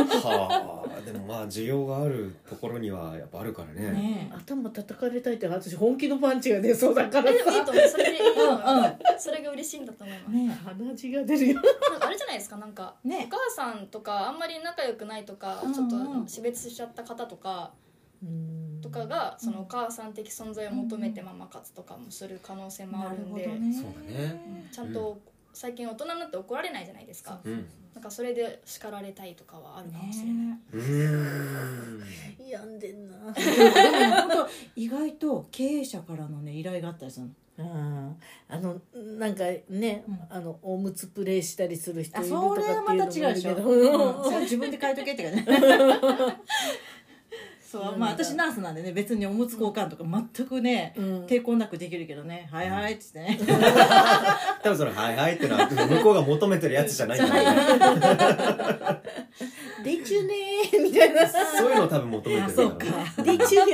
[0.04, 1.00] はあ。
[1.00, 3.90] でもまあ需要があるところにはやっぱあるからね。
[3.92, 8.94] ね頭叩かれたいって私本気のパンチが出そうだからえでもいいさと思うそれでいいと思う、うんうん。
[9.18, 11.60] それが嬉しいんだと思います、ね鼻血が出るよ。
[12.00, 12.56] あれじゃないですか？
[12.56, 15.88] なんか、ねお母さんとかあんまり仲良くないとか、うんうんちょっ
[16.22, 17.70] と死別しちゃった方とか
[18.82, 23.74] とかが、そのお母さん的存在を求めてママ活とかもする可能性もあなるるんで、ほどね。
[23.74, 24.68] そうだね。
[24.72, 25.20] ちゃんと
[25.52, 27.66] 最近大人になって怒られないじゃないですか、うん。
[27.94, 30.60] なんかそれで叱られたいとかはあるかもしれない、ね。
[30.72, 30.80] うー
[31.98, 32.02] ん。
[32.48, 33.16] 病んでんな。
[34.76, 37.32] 意外と経営者からのね依頼があったりするの。
[37.62, 38.14] あ
[38.48, 38.80] あの
[39.18, 40.18] なんかね、うん。
[40.30, 45.44] あのおむつプレイしたりする人いあるとかっていうのそれはまた違うでし 自分で書いとけってかね
[47.70, 51.24] そうまあ私ナースなんでね別におむつ交換とか全くね、うん。
[51.26, 53.38] 抵抗なくできるけどね「はいはい」っつってね。
[54.60, 59.02] 多分その「はいはい」ってのは向こうが求めてるやつじゃないからね。
[59.84, 61.28] でちゅねーみたいな。
[61.28, 62.86] そういうのを多分求めてるあそうか
[63.22, 63.70] でちゅよい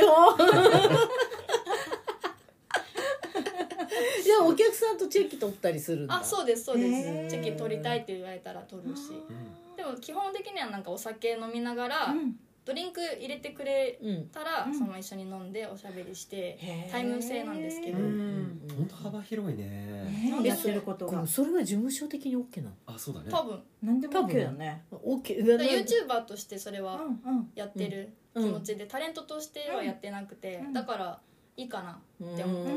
[4.28, 6.16] やお客さんとチェキ取ったりするんだ。
[6.16, 7.30] あそうですそうです。
[7.30, 9.04] チェキ取りたいって言われたら取るし。
[9.74, 14.74] でも基本的にはなんかお酒飲みながら、うんドリンク入れてくれうんたら、うん。
[14.74, 16.90] そのまま一緒に飲んでおしゃべりしてへー。
[16.90, 18.60] タイム制なんですけど、うん。
[18.76, 19.64] 本当幅広いね。
[20.04, 20.40] ね。
[20.42, 22.74] やってることがそれは事務所的に OK なの？
[22.86, 23.28] あそうだね。
[23.30, 23.62] 多分。
[23.82, 27.50] 何でも多分 OK だよね OK だだから YouTuber としてそれはうんうん。
[27.54, 28.50] やってる気うん。
[28.50, 30.72] 持ちで、タレントとしてはやってなくて、うん。
[30.72, 31.20] だから
[31.56, 32.74] いいかな、って思って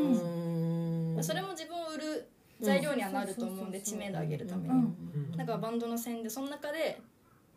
[1.17, 2.29] ますそれも自分を売る
[2.61, 3.83] 材料にはなると思うんで、うん。
[3.83, 4.77] 知名度上げるために、うん。
[4.77, 4.81] う
[5.33, 5.37] ん。
[5.37, 7.01] だからバンドの宣伝その中で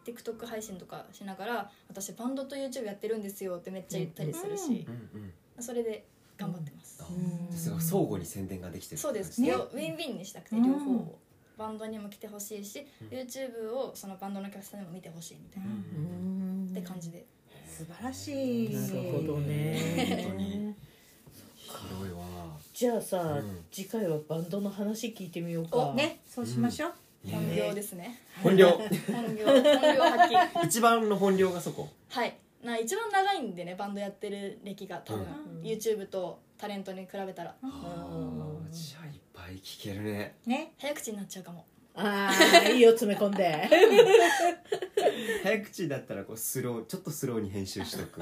[0.04, 5.62] TikTok 配信とかしながら私バンドと YouTube やってるんですよってめっちゃ言ったりするし、うんうん。
[5.62, 6.04] それで
[6.38, 7.06] 頑張ってます、あ
[7.54, 9.48] すごい相互に宣伝ができてるそうです、ね。
[9.48, 10.66] 両ウィンウィンにしたくてうん。
[10.66, 11.18] 両方を、
[11.56, 13.08] バンドにも来てほしいし、うん。
[13.08, 17.24] YouTube をそのバンドのお客さんにも見てほしいみたいな、うんって感じで。
[17.68, 18.74] 素晴らしい。
[18.74, 20.24] なるほどね。
[20.24, 20.74] 本当に。
[21.64, 22.22] 広いわ。
[22.74, 23.64] じゃあさ、うん。
[23.70, 25.76] 次回はバンドの話聞いてみようか。
[25.78, 26.92] おねそうしましょう、
[27.30, 28.20] 本業ですね。
[28.42, 29.46] 本領本業。
[29.46, 30.64] 本領発揮。
[30.66, 31.88] 一番の本領がそこ。
[32.08, 32.37] はい。
[32.62, 35.62] な一番長いんでねバンドやってる歴が多分、うん。
[35.62, 37.54] YouTube とタレントに比べたら。
[37.62, 40.37] あーじゃあいっぱい聞けるね。
[40.46, 40.72] ね。
[40.78, 41.64] 早口になっちゃうかも。
[41.94, 42.30] あ
[42.64, 43.68] あ いいよ詰め込んで。
[45.42, 48.20] 早口だったらこうスローちょっとスローに編集しとく。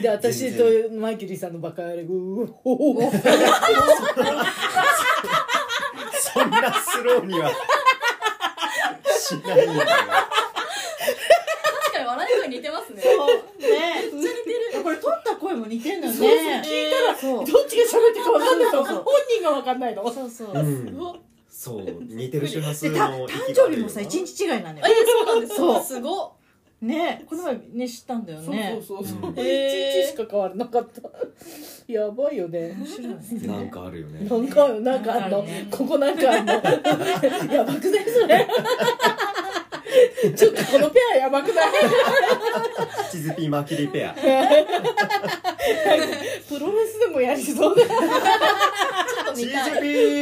[0.00, 2.04] で私と全マイケリーさんのバカやれ。
[2.04, 3.10] ぐーほほほ
[7.00, 7.50] スローには。
[9.18, 9.96] しないんだが確
[11.92, 13.02] かに笑い声似てますね。
[13.02, 13.06] ね。
[14.82, 16.18] これ撮った声も似てんだよね。
[16.18, 17.46] そうそう聞いたらそう。
[17.46, 18.86] どっちが喋ってるか分かんないのそう。
[18.86, 20.98] そ う本人が分かんないのそうそう、うん。
[20.98, 21.16] ごっ
[21.48, 24.86] そう似てる周波数でたの誕生日もさ一日違いなのよ。
[24.86, 25.54] えそうなんです。
[25.56, 25.82] そう。
[25.82, 26.30] すごっ
[26.82, 29.30] ねこの前ね知ったんだよそうねそうそうそう。
[29.30, 29.34] うん。
[29.34, 31.02] 一日しか変わらなかった。
[31.92, 32.74] やばいよね。
[32.78, 33.16] 面白いね。
[33.46, 34.20] なんかあるよね。
[34.28, 35.38] なんかなんかあんの。
[35.38, 35.68] なんかあるね。
[35.70, 36.52] ここなんかあんの。
[37.54, 38.46] やばくないそれ。
[40.36, 41.70] ちょっとこのペアやばくない？
[43.10, 44.14] チズピーマーキュリーペア。
[44.14, 44.20] プ
[46.58, 47.84] ロレスでもやりそうだ。
[49.34, 49.56] チズピ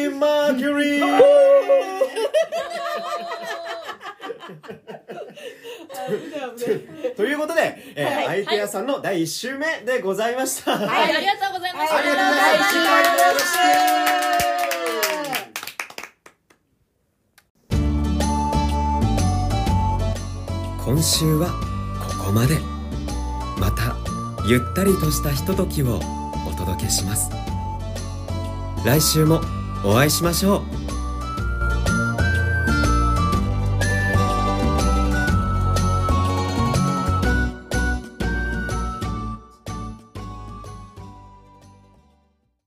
[0.09, 1.05] ーマーキュリー
[7.17, 10.77] ということで、えーはい、相手屋さんの第1週目でございました。
[10.77, 11.97] はい、ありがとうございました。
[11.97, 13.55] ありがとうございまし
[14.15, 14.19] た。
[20.89, 21.49] 今週は
[22.19, 22.59] ここまで
[23.61, 23.95] また
[24.47, 26.01] ゆったりとしたひとときを
[26.49, 27.31] お届けします
[28.87, 29.43] 来週も
[29.85, 30.78] お会いしましょう